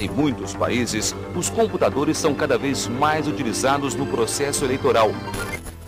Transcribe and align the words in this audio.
Em 0.00 0.08
muitos 0.08 0.54
países, 0.54 1.12
os 1.34 1.50
computadores 1.50 2.16
são 2.16 2.32
cada 2.32 2.56
vez 2.56 2.86
mais 2.86 3.26
utilizados 3.26 3.96
no 3.96 4.06
processo 4.06 4.64
eleitoral. 4.64 5.10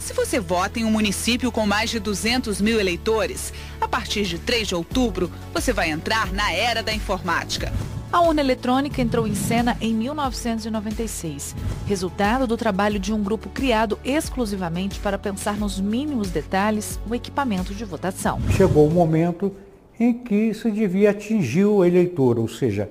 Se 0.01 0.13
você 0.13 0.41
vota 0.41 0.81
em 0.81 0.85
um 0.85 0.91
município 0.91 1.53
com 1.53 1.65
mais 1.65 1.91
de 1.91 2.01
200 2.01 2.61
mil 2.61 2.81
eleitores, 2.81 3.53
a 3.81 3.87
partir 3.87 4.25
de 4.25 4.37
3 4.37 4.67
de 4.67 4.75
outubro, 4.75 5.31
você 5.55 5.73
vai 5.73 5.91
entrar 5.91 6.33
na 6.33 6.53
era 6.53 6.83
da 6.83 6.93
informática. 6.93 7.73
A 8.13 8.21
urna 8.21 8.41
eletrônica 8.41 9.01
entrou 9.01 9.29
em 9.29 9.35
cena 9.37 9.77
em 9.81 9.95
1996, 9.95 11.55
resultado 11.87 12.49
do 12.49 12.57
trabalho 12.57 12.99
de 12.99 13.13
um 13.13 13.23
grupo 13.23 13.49
criado 13.49 13.97
exclusivamente 14.05 14.99
para 14.99 15.17
pensar 15.17 15.57
nos 15.57 15.81
mínimos 15.81 16.31
detalhes 16.31 16.99
o 17.09 17.15
equipamento 17.15 17.73
de 17.73 17.85
votação. 17.85 18.41
Chegou 18.57 18.89
o 18.89 18.91
momento 18.91 19.55
em 20.01 20.13
que 20.13 20.53
se 20.53 20.69
devia 20.73 21.11
atingir 21.11 21.67
o 21.67 21.85
eleitor, 21.85 22.41
ou 22.41 22.49
seja, 22.49 22.91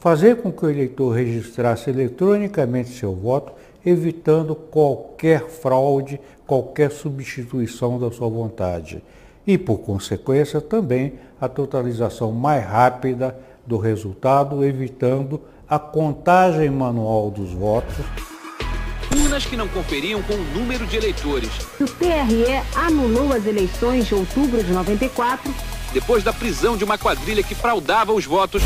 fazer 0.00 0.36
com 0.36 0.50
que 0.50 0.64
o 0.64 0.70
eleitor 0.70 1.10
registrasse 1.10 1.90
eletronicamente 1.90 2.90
seu 2.90 3.14
voto, 3.14 3.52
evitando 3.84 4.54
qualquer 4.54 5.46
fraude, 5.48 6.18
qualquer 6.46 6.90
substituição 6.90 7.98
da 7.98 8.10
sua 8.10 8.28
vontade. 8.28 9.02
E, 9.46 9.56
por 9.56 9.78
consequência, 9.78 10.60
também 10.60 11.14
a 11.40 11.48
totalização 11.48 12.32
mais 12.32 12.64
rápida 12.64 13.36
do 13.66 13.76
resultado, 13.76 14.64
evitando 14.64 15.40
a 15.68 15.78
contagem 15.78 16.70
manual 16.70 17.30
dos 17.30 17.52
votos. 17.52 17.94
Urnas 19.14 19.44
que 19.44 19.56
não 19.56 19.68
conferiam 19.68 20.22
com 20.22 20.34
o 20.34 20.44
número 20.54 20.86
de 20.86 20.96
eleitores. 20.96 21.50
O 21.80 21.84
TRE 21.84 22.62
anulou 22.74 23.32
as 23.32 23.46
eleições 23.46 24.06
de 24.06 24.14
outubro 24.14 24.62
de 24.62 24.72
94. 24.72 25.52
Depois 25.92 26.22
da 26.22 26.32
prisão 26.32 26.76
de 26.76 26.84
uma 26.84 26.96
quadrilha 26.96 27.42
que 27.42 27.54
fraudava 27.54 28.12
os 28.12 28.24
votos. 28.24 28.62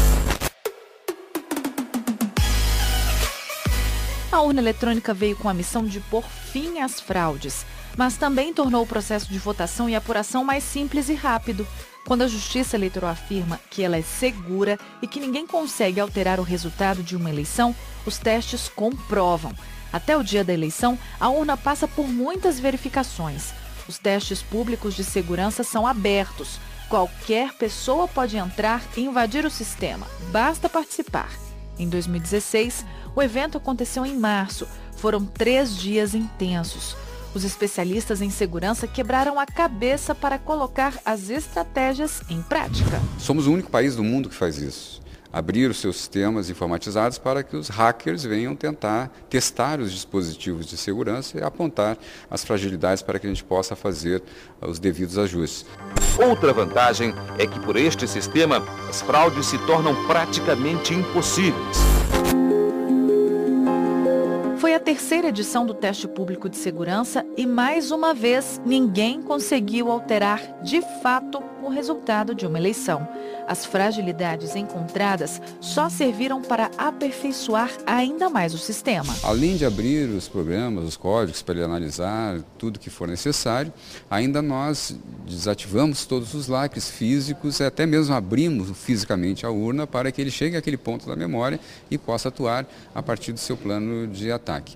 A 4.35 4.41
urna 4.41 4.61
eletrônica 4.61 5.15
veio 5.15 5.37
com 5.37 5.49
a 5.49 5.55
missão 5.55 5.85
de 5.85 6.01
pôr 6.01 6.25
fim 6.25 6.81
às 6.81 6.99
fraudes, 6.99 7.65
mas 7.97 8.17
também 8.17 8.53
tornou 8.53 8.83
o 8.83 8.87
processo 8.87 9.33
de 9.33 9.39
votação 9.39 9.89
e 9.89 9.95
apuração 9.95 10.43
mais 10.43 10.65
simples 10.65 11.09
e 11.09 11.15
rápido. 11.15 11.65
Quando 12.05 12.23
a 12.23 12.27
Justiça 12.27 12.77
Eleitoral 12.77 13.11
afirma 13.11 13.61
que 13.71 13.85
ela 13.85 13.97
é 13.97 14.03
segura 14.03 14.77
e 15.01 15.07
que 15.07 15.21
ninguém 15.21 15.47
consegue 15.47 16.01
alterar 16.01 16.41
o 16.41 16.43
resultado 16.43 17.01
de 17.01 17.15
uma 17.15 17.31
eleição, 17.31 17.73
os 18.05 18.19
testes 18.19 18.69
comprovam. 18.69 19.53
Até 19.93 20.17
o 20.17 20.25
dia 20.25 20.43
da 20.43 20.53
eleição, 20.53 20.99
a 21.21 21.29
urna 21.29 21.57
passa 21.57 21.87
por 21.87 22.09
muitas 22.09 22.59
verificações. 22.59 23.53
Os 23.89 23.99
testes 23.99 24.43
públicos 24.43 24.97
de 24.97 25.05
segurança 25.05 25.63
são 25.63 25.87
abertos. 25.87 26.59
Qualquer 26.89 27.53
pessoa 27.53 28.09
pode 28.09 28.37
entrar 28.37 28.83
e 28.97 29.03
invadir 29.03 29.47
o 29.47 29.51
sistema. 29.51 30.09
Basta 30.33 30.69
participar. 30.69 31.44
Em 31.79 31.89
2016, 31.89 32.85
o 33.15 33.23
evento 33.23 33.59
aconteceu 33.59 34.05
em 34.05 34.17
março. 34.17 34.67
Foram 34.97 35.25
três 35.25 35.77
dias 35.77 36.15
intensos. 36.15 36.97
Os 37.35 37.43
especialistas 37.43 38.23
em 38.23 38.31
segurança 38.31 38.87
quebraram 38.87 39.41
a 39.41 39.45
cabeça 39.45 40.15
para 40.15 40.39
colocar 40.39 40.95
as 41.05 41.31
estratégias 41.31 42.23
em 42.31 42.41
prática. 42.41 43.01
Somos 43.19 43.49
o 43.49 43.53
único 43.53 43.71
país 43.71 43.97
do 43.97 44.05
mundo 44.05 44.29
que 44.29 44.35
faz 44.37 44.59
isso. 44.59 45.04
Abrir 45.35 45.69
os 45.69 45.81
seus 45.81 45.97
sistemas 45.97 46.49
informatizados 46.49 47.19
para 47.19 47.43
que 47.43 47.57
os 47.57 47.69
hackers 47.69 48.23
venham 48.23 48.55
tentar 48.55 49.11
testar 49.29 49.81
os 49.81 49.91
dispositivos 49.91 50.65
de 50.65 50.77
segurança 50.77 51.37
e 51.37 51.43
apontar 51.43 51.99
as 52.31 52.45
fragilidades 52.45 53.03
para 53.03 53.19
que 53.19 53.27
a 53.27 53.31
gente 53.31 53.43
possa 53.43 53.75
fazer 53.75 54.23
os 54.61 54.79
devidos 54.79 55.19
ajustes. 55.19 55.67
Outra 56.25 56.53
vantagem 56.53 57.13
é 57.37 57.49
que 57.49 57.59
por 57.59 57.75
este 57.75 58.07
sistema 58.07 58.65
as 58.89 59.03
fraudes 59.03 59.47
se 59.47 59.59
tornam 59.67 60.07
praticamente 60.07 60.95
impossíveis. 60.95 61.94
Terceira 64.85 65.29
edição 65.29 65.65
do 65.65 65.73
teste 65.73 66.07
público 66.07 66.47
de 66.47 66.59
segurança 66.59 67.25
e, 67.39 67.47
mais 67.47 67.91
uma 67.91 68.13
vez, 68.13 68.61
ninguém 68.67 69.23
conseguiu 69.23 69.91
alterar 69.91 70.61
de 70.63 70.83
fato 71.03 71.43
o 71.63 71.71
resultado 71.71 72.35
de 72.35 72.47
uma 72.47 72.59
eleição. 72.59 73.09
As 73.47 73.65
fragilidades 73.65 74.55
encontradas 74.55 75.41
só 75.61 75.89
serviram 75.89 76.43
para 76.43 76.71
aperfeiçoar 76.77 77.71
ainda 77.87 78.29
mais 78.29 78.53
o 78.53 78.59
sistema. 78.59 79.15
Além 79.23 79.57
de 79.57 79.65
abrir 79.65 80.09
os 80.11 80.29
programas, 80.29 80.85
os 80.85 80.97
códigos 80.97 81.43
para 81.43 81.55
ele 81.55 81.65
analisar 81.65 82.41
tudo 82.59 82.79
que 82.79 82.91
for 82.91 83.09
necessário, 83.09 83.73
ainda 84.11 84.43
nós 84.43 84.97
desativamos 85.27 86.05
todos 86.05 86.35
os 86.35 86.49
lacres 86.49 86.91
físicos 86.91 87.61
e 87.61 87.65
até 87.65 87.87
mesmo 87.87 88.15
abrimos 88.15 88.71
fisicamente 88.77 89.47
a 89.47 89.51
urna 89.51 89.87
para 89.87 90.13
que 90.13 90.21
ele 90.21 90.31
chegue 90.31 90.57
àquele 90.57 90.77
ponto 90.77 91.07
da 91.07 91.17
memória 91.17 91.59
e 91.91 91.97
possa 91.97 92.29
atuar 92.29 92.67
a 92.95 93.03
partir 93.03 93.33
do 93.33 93.41
seu 93.41 93.57
plano 93.57 94.07
de 94.07 94.31
ataque. 94.31 94.74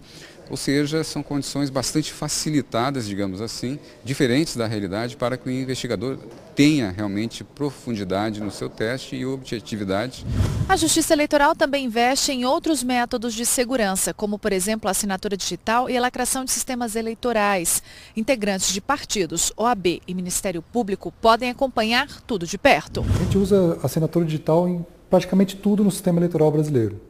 Ou 0.51 0.57
seja, 0.57 1.05
são 1.05 1.23
condições 1.23 1.69
bastante 1.69 2.13
facilitadas, 2.13 3.07
digamos 3.07 3.43
assim, 3.43 3.79
diferentes 4.03 4.57
da 4.57 4.67
realidade, 4.67 5.17
para 5.17 5.37
que 5.37 5.47
o 5.47 5.53
investigador 5.53 6.19
tenha 6.55 6.91
realmente 6.91 7.45
profundidade 7.45 8.41
no 8.41 8.51
seu 8.51 8.69
teste 8.69 9.15
e 9.15 9.27
objetividade. 9.27 10.25
A 10.67 10.75
Justiça 10.75 11.13
Eleitoral 11.13 11.55
também 11.55 11.85
investe 11.85 12.33
em 12.33 12.45
outros 12.45 12.83
métodos 12.83 13.35
de 13.35 13.45
segurança, 13.45 14.15
como, 14.15 14.39
por 14.39 14.53
exemplo, 14.53 14.89
a 14.89 14.93
assinatura 14.93 15.37
digital 15.37 15.89
e 15.89 15.97
a 15.97 16.01
lacração 16.01 16.45
de 16.45 16.51
sistemas 16.51 16.97
eleitorais. 16.97 17.83
Integrantes 18.17 18.73
de 18.73 18.81
partidos, 18.81 19.53
OAB 19.57 20.01
e 20.07 20.15
Ministério 20.15 20.63
Público 20.63 21.13
podem 21.21 21.51
acompanhar 21.51 22.23
tudo 22.23 22.47
de 22.47 22.57
perto. 22.57 23.05
A 23.15 23.25
gente 23.25 23.37
usa 23.37 23.79
a 23.83 23.87
assinatura 23.87 24.25
digital 24.25 24.67
em 24.67 24.85
praticamente 25.11 25.57
tudo 25.57 25.85
no 25.85 25.91
sistema 25.91 26.19
eleitoral 26.19 26.51
brasileiro. 26.51 27.08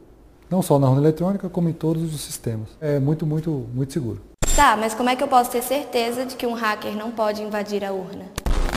Não 0.49 0.61
só 0.61 0.79
na 0.79 0.89
urna 0.89 1.01
eletrônica, 1.01 1.47
como 1.47 1.69
em 1.69 1.73
todos 1.73 2.13
os 2.13 2.21
sistemas. 2.21 2.69
É 2.81 2.99
muito, 2.99 3.25
muito, 3.25 3.67
muito 3.73 3.93
seguro. 3.93 4.19
Tá, 4.55 4.75
mas 4.75 4.93
como 4.93 5.09
é 5.09 5.15
que 5.15 5.23
eu 5.23 5.27
posso 5.27 5.51
ter 5.51 5.61
certeza 5.61 6.25
de 6.25 6.35
que 6.35 6.47
um 6.47 6.53
hacker 6.53 6.95
não 6.95 7.11
pode 7.11 7.41
invadir 7.41 7.85
a 7.85 7.93
urna? 7.93 8.25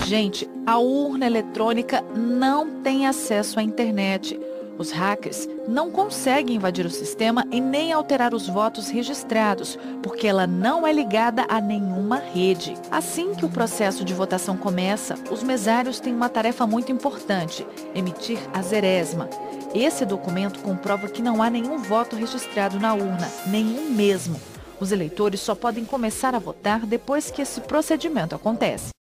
Gente, 0.05 0.49
a 0.67 0.79
urna 0.79 1.27
eletrônica 1.27 2.03
não 2.15 2.83
tem 2.83 3.07
acesso 3.07 3.59
à 3.59 3.63
internet. 3.63 4.39
Os 4.83 4.91
hackers 4.91 5.49
não 5.69 5.93
conseguem 5.93 6.57
invadir 6.57 6.85
o 6.85 6.91
sistema 6.91 7.47
e 7.53 7.61
nem 7.61 7.93
alterar 7.93 8.35
os 8.35 8.49
votos 8.49 8.89
registrados, 8.89 9.79
porque 10.03 10.27
ela 10.27 10.45
não 10.45 10.85
é 10.85 10.93
ligada 10.93 11.47
a 11.49 11.61
nenhuma 11.61 12.17
rede. 12.17 12.75
Assim 12.91 13.33
que 13.33 13.45
o 13.45 13.49
processo 13.49 14.05
de 14.05 14.13
votação 14.13 14.57
começa, 14.57 15.15
os 15.31 15.41
mesários 15.41 16.01
têm 16.01 16.13
uma 16.13 16.29
tarefa 16.29 16.67
muito 16.67 16.91
importante: 16.91 17.65
emitir 17.95 18.41
a 18.53 18.61
zeresma. 18.61 19.31
Esse 19.73 20.05
documento 20.05 20.59
comprova 20.59 21.09
que 21.09 21.23
não 21.23 21.41
há 21.41 21.49
nenhum 21.49 21.79
voto 21.79 22.17
registrado 22.17 22.81
na 22.81 22.93
urna, 22.93 23.31
nenhum 23.47 23.89
mesmo. 23.89 24.35
Os 24.81 24.91
eleitores 24.91 25.39
só 25.39 25.55
podem 25.55 25.85
começar 25.85 26.35
a 26.35 26.41
votar 26.41 26.81
depois 26.81 27.31
que 27.31 27.41
esse 27.41 27.61
procedimento 27.61 28.35
acontece. 28.35 28.92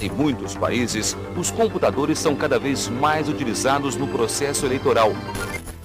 Em 0.00 0.08
muitos 0.08 0.54
países, 0.56 1.16
os 1.36 1.50
computadores 1.50 2.20
são 2.20 2.36
cada 2.36 2.56
vez 2.56 2.86
mais 2.86 3.28
utilizados 3.28 3.96
no 3.96 4.06
processo 4.06 4.64
eleitoral. 4.64 5.12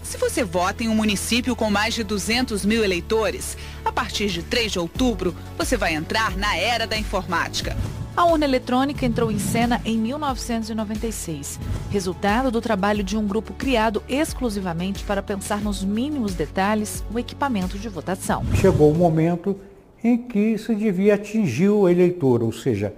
Se 0.03 0.17
você 0.19 0.43
vota 0.43 0.83
em 0.83 0.87
um 0.87 0.93
município 0.93 1.55
com 1.55 1.71
mais 1.71 1.95
de 1.95 2.03
200 2.03 2.63
mil 2.63 2.83
eleitores, 2.83 3.57
a 3.83 3.91
partir 3.91 4.27
de 4.27 4.43
3 4.43 4.73
de 4.73 4.77
outubro, 4.77 5.33
você 5.57 5.75
vai 5.75 5.95
entrar 5.95 6.37
na 6.37 6.55
era 6.55 6.85
da 6.85 6.95
informática. 6.95 7.75
A 8.15 8.25
urna 8.25 8.45
eletrônica 8.45 9.03
entrou 9.03 9.31
em 9.31 9.39
cena 9.39 9.81
em 9.83 9.97
1996, 9.97 11.59
resultado 11.89 12.51
do 12.51 12.61
trabalho 12.61 13.03
de 13.03 13.17
um 13.17 13.25
grupo 13.25 13.53
criado 13.53 14.03
exclusivamente 14.07 15.03
para 15.03 15.23
pensar 15.23 15.59
nos 15.59 15.83
mínimos 15.83 16.35
detalhes 16.35 17.03
o 17.11 17.17
equipamento 17.17 17.79
de 17.79 17.89
votação. 17.89 18.45
Chegou 18.61 18.91
o 18.91 18.95
momento 18.95 19.59
em 20.03 20.15
que 20.15 20.55
se 20.59 20.75
devia 20.75 21.15
atingir 21.15 21.69
o 21.69 21.89
eleitor, 21.89 22.43
ou 22.43 22.51
seja, 22.51 22.93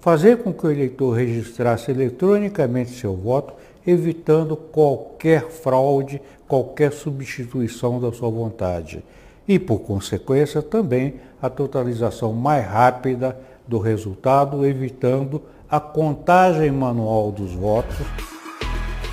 fazer 0.00 0.38
com 0.38 0.52
que 0.52 0.66
o 0.66 0.70
eleitor 0.70 1.12
registrasse 1.12 1.90
eletronicamente 1.90 2.92
seu 2.92 3.14
voto, 3.14 3.52
evitando 3.86 4.56
qualquer 4.56 5.48
fraude, 5.50 6.20
qualquer 6.48 6.92
substituição 6.92 8.00
da 8.00 8.12
sua 8.12 8.30
vontade. 8.30 9.04
E, 9.46 9.58
por 9.58 9.80
consequência, 9.80 10.62
também 10.62 11.14
a 11.40 11.48
totalização 11.50 12.32
mais 12.32 12.66
rápida 12.66 13.38
do 13.66 13.78
resultado, 13.78 14.64
evitando 14.66 15.42
a 15.68 15.78
contagem 15.78 16.70
manual 16.70 17.30
dos 17.30 17.52
votos. 17.52 17.96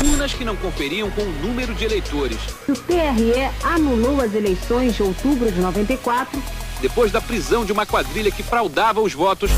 Urnas 0.04 0.34
que 0.34 0.45
não 0.45 0.56
conferiam 0.56 1.10
com 1.10 1.22
o 1.22 1.48
número 1.48 1.74
de 1.74 1.86
eleitores. 1.86 2.38
O 2.68 2.74
TRE 2.74 3.34
anulou 3.63 4.22
as 4.22 4.34
eleições 4.34 4.95
de 4.95 5.04
outubro 5.04 5.51
de 5.51 5.60
94. 5.60 6.42
Depois 6.81 7.12
da 7.12 7.19
prisão 7.19 7.66
de 7.66 7.72
uma 7.72 7.86
quadrilha 7.86 8.31
que 8.31 8.44
fraudava 8.44 9.01
os 9.01 9.13
votos 9.13 9.50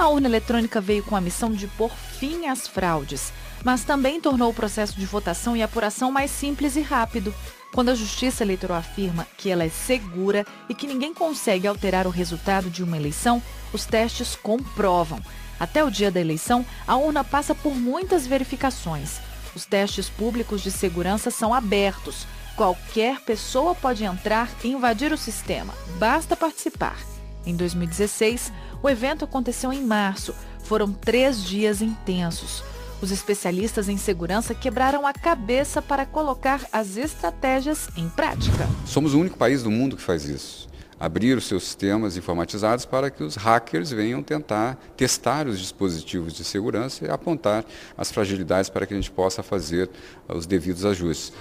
A 0.00 0.08
urna 0.08 0.28
eletrônica 0.28 0.80
veio 0.80 1.02
com 1.02 1.14
a 1.14 1.20
missão 1.20 1.52
de 1.52 1.66
pôr 1.66 1.90
fim 1.90 2.46
às 2.46 2.66
fraudes, 2.66 3.34
mas 3.62 3.84
também 3.84 4.18
tornou 4.18 4.48
o 4.48 4.54
processo 4.54 4.98
de 4.98 5.04
votação 5.04 5.54
e 5.54 5.62
apuração 5.62 6.10
mais 6.10 6.30
simples 6.30 6.74
e 6.74 6.80
rápido. 6.80 7.34
Quando 7.70 7.90
a 7.90 7.94
Justiça 7.94 8.42
Eleitoral 8.42 8.78
afirma 8.78 9.26
que 9.36 9.50
ela 9.50 9.62
é 9.62 9.68
segura 9.68 10.46
e 10.70 10.74
que 10.74 10.86
ninguém 10.86 11.12
consegue 11.12 11.66
alterar 11.66 12.06
o 12.06 12.10
resultado 12.10 12.70
de 12.70 12.82
uma 12.82 12.96
eleição, 12.96 13.42
os 13.74 13.84
testes 13.84 14.34
comprovam. 14.34 15.20
Até 15.60 15.84
o 15.84 15.90
dia 15.90 16.10
da 16.10 16.18
eleição, 16.18 16.64
a 16.86 16.96
urna 16.96 17.22
passa 17.22 17.54
por 17.54 17.74
muitas 17.74 18.26
verificações. 18.26 19.20
Os 19.54 19.66
testes 19.66 20.08
públicos 20.08 20.62
de 20.62 20.70
segurança 20.70 21.30
são 21.30 21.52
abertos. 21.52 22.26
Qualquer 22.56 23.20
pessoa 23.20 23.74
pode 23.74 24.02
entrar 24.02 24.48
e 24.64 24.68
invadir 24.68 25.12
o 25.12 25.18
sistema. 25.18 25.74
Basta 25.98 26.34
participar. 26.34 26.96
Em 27.44 27.56
2016, 27.56 28.52
o 28.82 28.88
evento 28.88 29.24
aconteceu 29.24 29.72
em 29.72 29.84
março. 29.84 30.34
Foram 30.62 30.92
três 30.92 31.42
dias 31.42 31.82
intensos. 31.82 32.62
Os 33.02 33.10
especialistas 33.10 33.88
em 33.88 33.96
segurança 33.96 34.54
quebraram 34.54 35.06
a 35.06 35.12
cabeça 35.12 35.80
para 35.80 36.04
colocar 36.04 36.60
as 36.70 36.96
estratégias 36.96 37.88
em 37.96 38.08
prática. 38.08 38.68
Somos 38.84 39.14
o 39.14 39.20
único 39.20 39.38
país 39.38 39.62
do 39.62 39.70
mundo 39.70 39.96
que 39.96 40.02
faz 40.02 40.26
isso. 40.26 40.68
Abrir 40.98 41.34
os 41.38 41.46
seus 41.46 41.64
sistemas 41.64 42.18
informatizados 42.18 42.84
para 42.84 43.10
que 43.10 43.24
os 43.24 43.34
hackers 43.34 43.90
venham 43.90 44.22
tentar 44.22 44.78
testar 44.98 45.46
os 45.46 45.58
dispositivos 45.58 46.34
de 46.34 46.44
segurança 46.44 47.06
e 47.06 47.10
apontar 47.10 47.64
as 47.96 48.12
fragilidades 48.12 48.68
para 48.68 48.84
que 48.84 48.92
a 48.92 48.96
gente 48.96 49.10
possa 49.10 49.42
fazer 49.42 49.88
os 50.28 50.44
devidos 50.44 50.84
ajustes. 50.84 51.32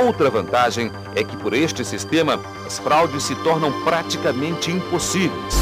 Outra 0.00 0.30
vantagem 0.30 0.92
é 1.16 1.24
que 1.24 1.36
por 1.38 1.52
este 1.52 1.84
sistema 1.84 2.40
as 2.64 2.78
fraudes 2.78 3.24
se 3.24 3.34
tornam 3.42 3.82
praticamente 3.82 4.70
impossíveis. 4.70 5.59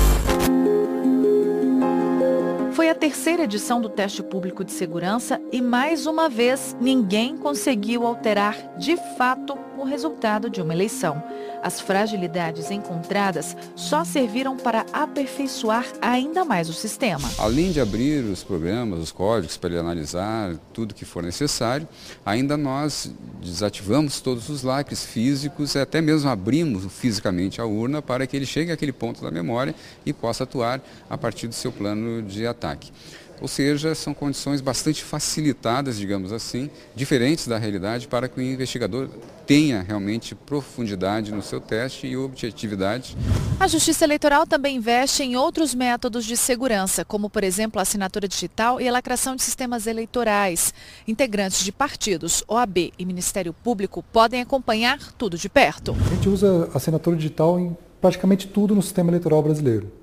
Terceira 3.09 3.45
edição 3.45 3.81
do 3.81 3.89
teste 3.89 4.23
público 4.23 4.63
de 4.63 4.71
segurança 4.71 5.41
e, 5.51 5.63
mais 5.63 6.05
uma 6.05 6.29
vez, 6.29 6.77
ninguém 6.79 7.39
conseguiu 7.39 8.07
alterar 8.07 8.77
de 8.77 8.99
fato 9.17 9.57
o 9.79 9.85
resultado 9.85 10.51
de 10.51 10.61
uma 10.61 10.75
eleição. 10.75 11.23
As 11.63 11.81
fragilidades 11.81 12.71
encontradas 12.71 13.57
só 13.75 14.05
serviram 14.05 14.57
para 14.57 14.85
aperfeiçoar 14.93 15.87
ainda 16.01 16.45
mais 16.45 16.69
o 16.69 16.73
sistema. 16.73 17.29
Além 17.39 17.73
de 17.73 17.81
abrir 17.81 18.25
os 18.25 18.45
programas, 18.45 19.01
os 19.01 19.13
códigos 19.13 19.57
para 19.57 19.71
ele 19.71 19.79
analisar 19.79 20.55
tudo 20.73 20.95
que 20.95 21.05
for 21.05 21.23
necessário, 21.23 21.89
ainda 22.25 22.57
nós 22.57 23.11
desativamos 23.41 24.21
todos 24.21 24.49
os 24.49 24.63
lacres 24.63 25.05
físicos 25.05 25.75
e 25.75 25.79
até 25.79 26.01
mesmo 26.01 26.29
abrimos 26.29 26.85
fisicamente 26.93 27.61
a 27.61 27.65
urna 27.65 28.03
para 28.03 28.27
que 28.27 28.37
ele 28.37 28.47
chegue 28.47 28.71
àquele 28.71 28.93
ponto 28.93 29.23
da 29.23 29.31
memória 29.31 29.75
e 30.05 30.13
possa 30.13 30.45
atuar 30.45 30.81
a 31.09 31.17
partir 31.17 31.49
do 31.49 31.55
seu 31.55 31.73
plano 31.73 32.23
de 32.23 32.47
ataque. 32.47 32.93
Ou 33.41 33.49
seja, 33.49 33.95
são 33.95 34.13
condições 34.13 34.61
bastante 34.61 35.03
facilitadas, 35.03 35.99
digamos 35.99 36.33
assim, 36.33 36.71
diferentes 36.95 37.47
da 37.47 37.59
realidade, 37.59 38.09
para 38.09 38.29
que 38.29 38.39
o 38.39 38.43
investigador 38.43 39.09
tenha 39.47 39.81
realmente 39.81 40.35
profundidade 40.35 41.33
no 41.33 41.43
seu 41.43 41.61
teste 41.61 42.07
e 42.07 42.17
objetividade. 42.17 43.17
A 43.59 43.67
Justiça 43.67 44.05
Eleitoral 44.05 44.47
também 44.47 44.77
investe 44.77 45.23
em 45.23 45.37
outros 45.37 45.75
métodos 45.75 46.25
de 46.25 46.37
segurança, 46.37 47.05
como, 47.05 47.31
por 47.31 47.43
exemplo, 47.43 47.79
a 47.79 47.83
assinatura 47.83 48.29
digital 48.29 48.81
e 48.81 48.89
a 48.89 48.93
lacração 48.93 49.35
de 49.35 49.43
sistemas 49.43 49.87
eleitorais. 49.87 50.75
Integrantes 51.07 51.65
de 51.65 51.73
partidos, 51.73 52.45
OAB 52.47 52.93
e 52.99 53.07
Ministério 53.07 53.53
Público 53.53 54.03
podem 54.13 54.43
acompanhar 54.43 55.13
tudo 55.13 55.39
de 55.39 55.49
perto. 55.49 55.97
A 56.11 56.15
gente 56.15 56.29
usa 56.29 56.69
assinatura 56.75 57.17
digital 57.17 57.59
em 57.59 57.77
praticamente 58.01 58.47
tudo 58.47 58.75
no 58.75 58.83
sistema 58.83 59.11
eleitoral 59.11 59.43
brasileiro. 59.43 59.98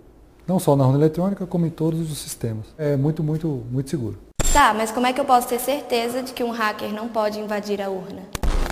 Não 0.47 0.59
só 0.59 0.75
na 0.75 0.85
urna 0.85 0.99
eletrônica, 0.99 1.45
como 1.45 1.65
em 1.65 1.69
todos 1.69 2.11
os 2.11 2.17
sistemas. 2.19 2.65
É 2.77 2.95
muito, 2.95 3.23
muito, 3.23 3.63
muito 3.71 3.89
seguro. 3.89 4.17
Tá, 4.53 4.73
mas 4.73 4.91
como 4.91 5.05
é 5.05 5.11
que 5.11 5.19
eu 5.19 5.25
posso 5.25 5.47
ter 5.47 5.59
certeza 5.59 6.21
de 6.21 6.31
que 6.31 6.43
um 6.43 6.51
hacker 6.51 6.93
não 6.93 7.07
pode 7.07 7.39
invadir 7.39 7.81
a 7.81 7.89
urna? 7.89 8.21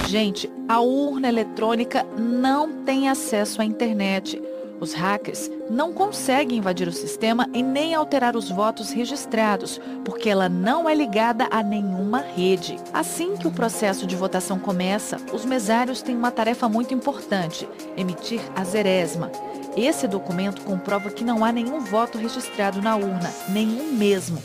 Gente, 0.08 0.50
a 0.68 0.80
urna 0.80 1.28
eletrônica 1.28 2.06
não 2.18 2.84
tem 2.84 3.10
acesso 3.10 3.62
à 3.62 3.66
internet. 3.66 4.42
Os 4.84 4.92
hackers 4.92 5.50
não 5.70 5.94
conseguem 5.94 6.58
invadir 6.58 6.90
o 6.90 6.92
sistema 6.92 7.48
e 7.54 7.64
nem 7.64 7.96
alterar 7.96 8.36
os 8.36 8.50
votos 8.50 8.92
registrados, 8.92 9.80
porque 10.04 10.30
ela 10.30 10.50
não 10.50 10.90
é 10.90 10.94
ligada 10.94 11.48
a 11.50 11.64
nenhuma 11.64 12.20
rede. 12.20 12.78
Assim 12.92 13.38
que 13.38 13.48
o 13.48 13.52
processo 13.52 14.06
de 14.06 14.14
votação 14.14 14.60
começa, 14.60 15.16
os 15.32 15.46
mesários 15.46 16.02
têm 16.02 16.18
uma 16.18 16.32
tarefa 16.32 16.68
muito 16.68 16.94
importante: 16.94 17.66
emitir 17.96 18.42
a 18.58 18.66
zeresma. 18.66 19.32
Esse 19.78 20.06
documento 20.06 20.62
comprova 20.64 21.10
que 21.10 21.24
não 21.24 21.46
há 21.46 21.52
nenhum 21.54 21.80
voto 21.80 22.18
registrado 22.18 22.82
na 22.82 22.98
urna, 22.98 23.34
nenhum 23.48 23.94
mesmo. 23.94 24.44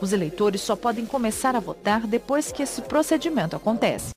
Os 0.00 0.14
eleitores 0.14 0.62
só 0.62 0.74
podem 0.74 1.04
começar 1.04 1.54
a 1.54 1.60
votar 1.60 2.06
depois 2.06 2.50
que 2.50 2.62
esse 2.62 2.80
procedimento 2.80 3.54
acontece. 3.54 4.12